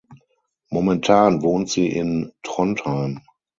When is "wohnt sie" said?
1.43-1.87